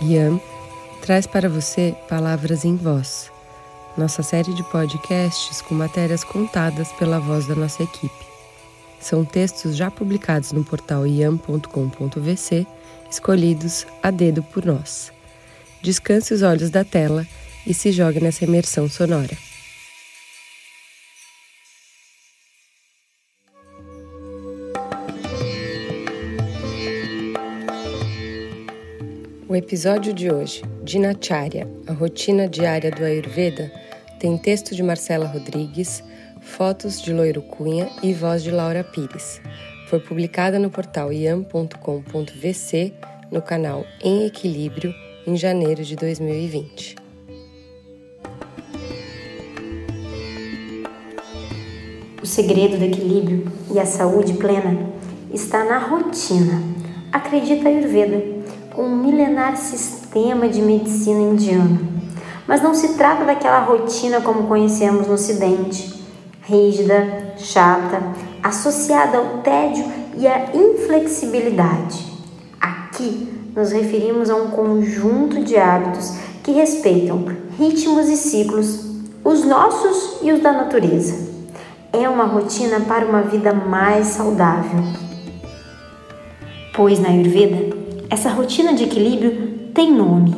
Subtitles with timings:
[0.00, 0.40] IAM
[1.00, 3.32] traz para você Palavras em Voz,
[3.96, 8.26] nossa série de podcasts com matérias contadas pela voz da nossa equipe.
[9.00, 12.66] São textos já publicados no portal iam.com.vc,
[13.10, 15.12] escolhidos a dedo por nós.
[15.82, 17.26] Descanse os olhos da tela
[17.66, 19.47] e se jogue nessa imersão sonora.
[29.48, 33.72] O episódio de hoje, Dinacharya, a rotina diária do Ayurveda,
[34.20, 36.04] tem texto de Marcela Rodrigues,
[36.42, 39.40] fotos de Loiro Cunha e voz de Laura Pires.
[39.88, 42.92] Foi publicada no portal iam.com.vc
[43.30, 44.94] no canal Em Equilíbrio
[45.26, 46.96] em janeiro de 2020.
[52.20, 54.78] O segredo do equilíbrio e a saúde plena
[55.32, 56.62] está na rotina,
[57.10, 58.37] acredita Ayurveda
[58.78, 61.80] um milenar sistema de medicina indiana.
[62.46, 66.00] Mas não se trata daquela rotina como conhecemos no Ocidente,
[66.42, 68.00] rígida, chata,
[68.42, 69.84] associada ao tédio
[70.16, 72.06] e à inflexibilidade.
[72.60, 77.26] Aqui nos referimos a um conjunto de hábitos que respeitam
[77.58, 78.86] ritmos e ciclos,
[79.24, 81.28] os nossos e os da natureza.
[81.92, 84.84] É uma rotina para uma vida mais saudável.
[86.74, 90.34] Pois na Ayurveda essa rotina de equilíbrio tem nome: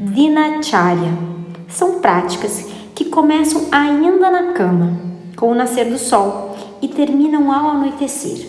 [0.00, 1.30] Dinacharya.
[1.68, 5.00] São práticas que começam ainda na cama,
[5.36, 8.48] com o nascer do sol, e terminam ao anoitecer.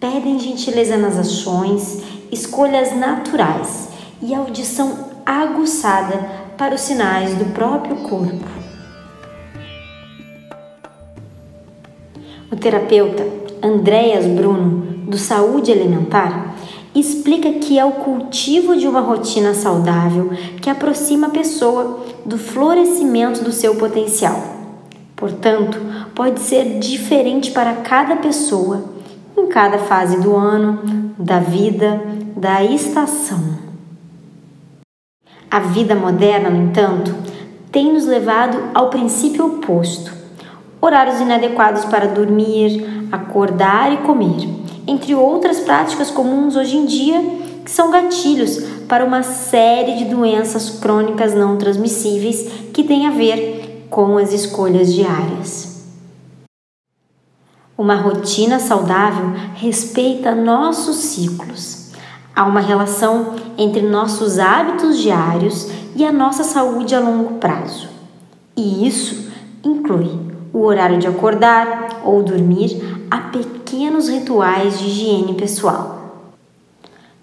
[0.00, 3.88] Pedem gentileza nas ações, escolhas naturais
[4.22, 8.44] e audição aguçada para os sinais do próprio corpo.
[12.50, 13.26] O terapeuta
[13.62, 16.54] Andreas Bruno, do Saúde Elementar,
[16.94, 20.30] explica que é o cultivo de uma rotina saudável
[20.62, 24.40] que aproxima a pessoa do florescimento do seu potencial.
[25.16, 25.80] Portanto,
[26.14, 28.84] pode ser diferente para cada pessoa,
[29.36, 32.00] em cada fase do ano, da vida,
[32.36, 33.58] da estação.
[35.50, 37.14] A vida moderna, no entanto,
[37.70, 40.12] tem nos levado ao princípio oposto:
[40.80, 47.20] horários inadequados para dormir, acordar e comer entre outras práticas comuns hoje em dia,
[47.64, 48.58] que são gatilhos
[48.88, 54.92] para uma série de doenças crônicas não transmissíveis que têm a ver com as escolhas
[54.92, 55.74] diárias.
[57.76, 61.90] Uma rotina saudável respeita nossos ciclos.
[62.36, 67.88] Há uma relação entre nossos hábitos diários e a nossa saúde a longo prazo.
[68.56, 69.32] E isso
[69.64, 70.10] inclui
[70.52, 72.80] o horário de acordar ou dormir
[73.10, 73.18] a
[73.74, 76.30] pequenos rituais de higiene pessoal.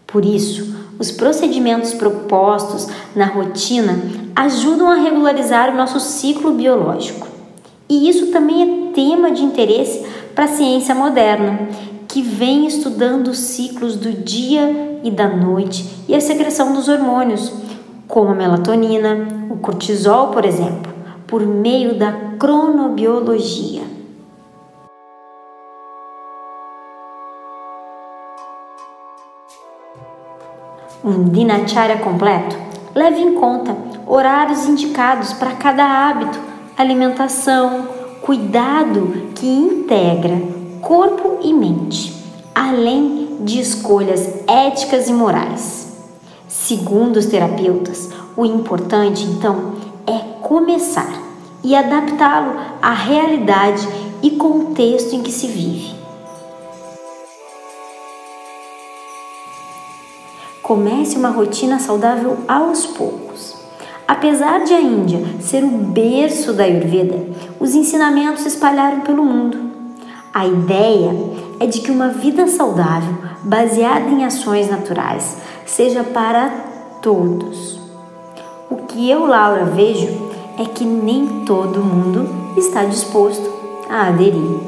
[0.06, 3.98] Por isso, os procedimentos propostos na rotina
[4.36, 7.26] ajudam a regularizar o nosso ciclo biológico.
[7.88, 11.70] E isso também é tema de interesse para a ciência moderna,
[12.06, 17.50] que vem estudando os ciclos do dia e da noite e a secreção dos hormônios,
[18.10, 20.92] como a melatonina, o cortisol, por exemplo,
[21.26, 24.01] por meio da cronobiologia.
[31.04, 32.56] Um dinacharya completo
[32.94, 33.76] leva em conta
[34.06, 36.40] horários indicados para cada hábito,
[36.78, 37.88] alimentação,
[38.22, 40.40] cuidado que integra
[40.80, 42.14] corpo e mente,
[42.54, 45.92] além de escolhas éticas e morais.
[46.48, 49.74] Segundo os terapeutas, o importante então
[50.06, 51.12] é começar
[51.64, 53.88] e adaptá-lo à realidade
[54.22, 56.01] e contexto em que se vive.
[60.62, 63.56] Comece uma rotina saudável aos poucos.
[64.08, 67.26] Apesar de a Índia ser o berço da Ayurveda,
[67.60, 69.58] os ensinamentos se espalharam pelo mundo.
[70.34, 71.14] A ideia
[71.59, 76.50] é de que uma vida saudável, baseada em ações naturais, seja para
[77.02, 77.80] todos.
[78.70, 80.09] O que eu, Laura, vejo
[80.59, 83.50] é que nem todo mundo está disposto
[83.90, 84.59] a aderir.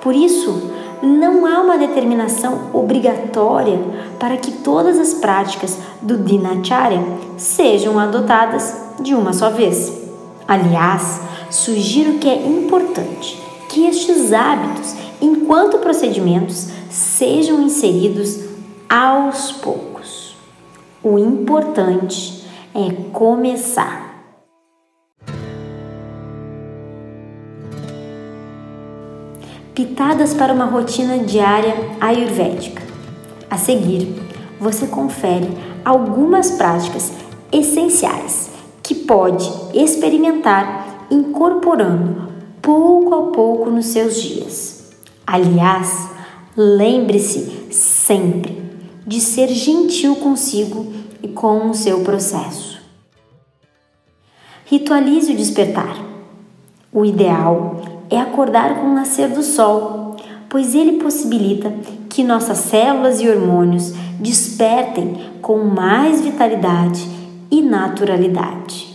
[0.00, 0.69] Por isso,
[1.02, 3.78] não há uma determinação obrigatória
[4.18, 7.02] para que todas as práticas do Dinacharya
[7.36, 9.92] sejam adotadas de uma só vez.
[10.46, 11.20] Aliás,
[11.50, 18.40] sugiro que é importante que estes hábitos, enquanto procedimentos, sejam inseridos
[18.88, 20.36] aos poucos.
[21.02, 22.44] O importante
[22.74, 24.09] é começar.
[29.80, 32.82] Pitadas para uma rotina diária ayurvédica.
[33.48, 34.14] A seguir,
[34.60, 35.48] você confere
[35.82, 37.10] algumas práticas
[37.50, 38.50] essenciais
[38.82, 42.30] que pode experimentar incorporando
[42.60, 44.92] pouco a pouco nos seus dias.
[45.26, 46.10] Aliás,
[46.54, 48.62] lembre-se sempre
[49.06, 50.92] de ser gentil consigo
[51.22, 52.78] e com o seu processo.
[54.66, 56.04] Ritualize o despertar.
[56.92, 57.80] O ideal
[58.10, 60.16] é acordar com o nascer do sol,
[60.48, 61.72] pois ele possibilita
[62.08, 67.08] que nossas células e hormônios despertem com mais vitalidade
[67.50, 68.88] e naturalidade.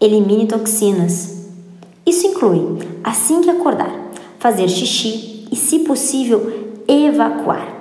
[0.00, 1.48] Elimine toxinas.
[2.06, 3.92] Isso inclui, assim que acordar,
[4.38, 7.74] fazer xixi e, se possível, evacuar.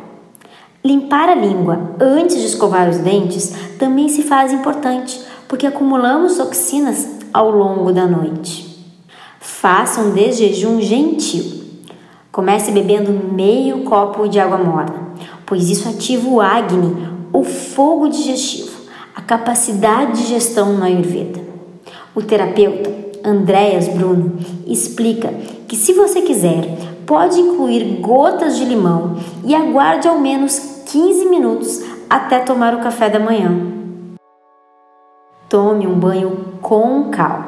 [0.84, 7.08] Limpar a língua antes de escovar os dentes também se faz importante, porque acumulamos toxinas
[7.34, 8.67] ao longo da noite.
[9.60, 11.44] Faça um desjejum gentil.
[12.32, 15.14] Comece bebendo meio copo de água morna,
[15.48, 16.96] pois isso ativa o Agni,
[17.34, 18.70] o fogo digestivo,
[19.16, 21.42] a capacidade de digestão na Ayurveda.
[22.14, 22.94] O terapeuta
[23.26, 24.38] Andreas Bruno
[24.68, 25.34] explica
[25.68, 26.78] que se você quiser,
[27.08, 33.10] pode incluir gotas de limão e aguarde ao menos 15 minutos até tomar o café
[33.10, 33.60] da manhã.
[35.50, 37.47] Tome um banho com calma.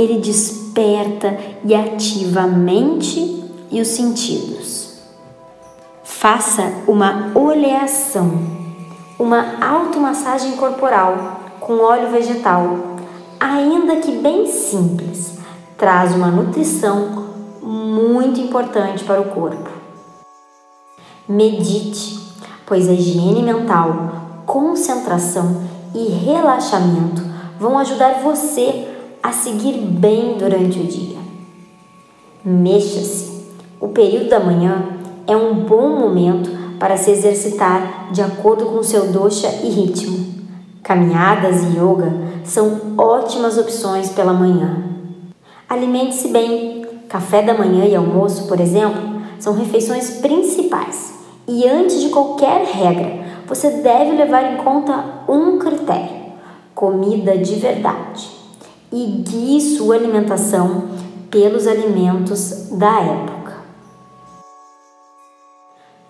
[0.00, 4.94] Ele desperta e ativa a mente e os sentidos.
[6.02, 8.30] Faça uma oleação,
[9.18, 12.78] uma automassagem corporal com óleo vegetal,
[13.38, 15.38] ainda que bem simples,
[15.76, 17.26] traz uma nutrição
[17.62, 19.68] muito importante para o corpo.
[21.28, 22.20] Medite
[22.70, 24.12] pois a higiene mental,
[24.46, 25.60] concentração
[25.92, 27.20] e relaxamento
[27.58, 28.89] vão ajudar você
[29.22, 31.18] a seguir bem durante o dia.
[32.44, 33.40] Mexa-se.
[33.80, 39.12] O período da manhã é um bom momento para se exercitar de acordo com seu
[39.12, 40.26] dosha e ritmo.
[40.82, 42.12] Caminhadas e yoga
[42.44, 44.84] são ótimas opções pela manhã.
[45.68, 46.80] Alimente-se bem.
[47.08, 51.20] Café da manhã e almoço, por exemplo, são refeições principais
[51.52, 56.30] e antes de qualquer regra, você deve levar em conta um critério:
[56.72, 58.39] comida de verdade.
[58.92, 60.88] E guie sua alimentação
[61.30, 63.52] pelos alimentos da época.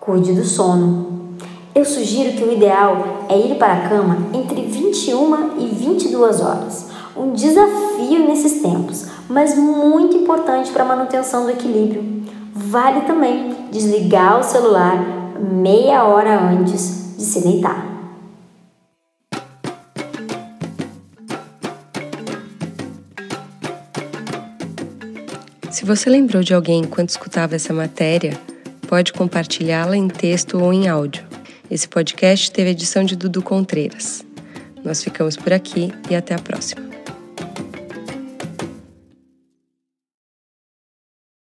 [0.01, 1.37] Cuide do sono.
[1.75, 6.87] Eu sugiro que o ideal é ir para a cama entre 21 e 22 horas.
[7.15, 12.23] Um desafio nesses tempos, mas muito importante para a manutenção do equilíbrio.
[12.55, 14.97] Vale também desligar o celular
[15.39, 17.90] meia hora antes de se deitar.
[25.97, 28.39] Você lembrou de alguém enquanto escutava essa matéria,
[28.87, 31.27] pode compartilhá-la em texto ou em áudio.
[31.69, 34.25] Esse podcast teve edição de Dudu Contreiras.
[34.85, 36.90] Nós ficamos por aqui e até a próxima.